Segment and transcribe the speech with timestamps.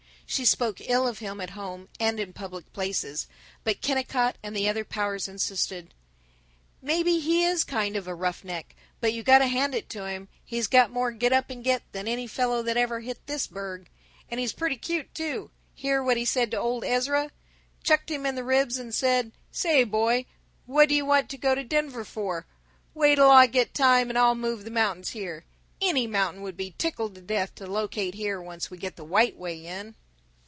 [0.27, 3.27] She spoke ill of him at home and in public places,
[3.65, 5.93] but Kennicott and the other powers insisted,
[6.81, 10.29] "Maybe he is kind of a roughneck, but you got to hand it to him;
[10.45, 13.89] he's got more git up and git than any fellow that ever hit this burg.
[14.29, 15.51] And he's pretty cute, too.
[15.75, 17.31] Hear what he said to old Ezra?
[17.83, 20.25] Chucked him in the ribs and said, 'Say, boy,
[20.65, 22.45] what do you want to go to Denver for?
[22.93, 25.43] Wait 'll I get time and I'll move the mountains here.
[25.81, 29.35] Any mountain will be tickled to death to locate here once we get the White
[29.35, 29.95] Way in!'"